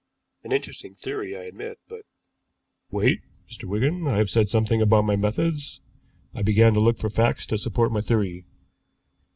"An 0.43 0.51
interesting 0.51 0.95
theory, 0.95 1.37
I 1.37 1.43
admit, 1.43 1.77
but" 1.87 2.01
"Wait, 2.99 3.21
Mr. 3.47 3.65
Wigan. 3.65 4.07
I 4.07 4.17
have 4.17 4.31
said 4.31 4.49
something 4.49 4.81
about 4.81 5.05
my 5.05 5.15
methods. 5.15 5.79
I 6.33 6.41
began 6.41 6.73
to 6.73 6.79
look 6.79 6.97
for 6.97 7.11
facts 7.11 7.45
to 7.45 7.57
support 7.59 7.91
my 7.91 8.01
theory. 8.01 8.45